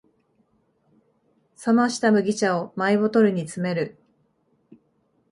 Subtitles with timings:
[1.63, 3.99] 冷ました麦茶をマイボトルに詰める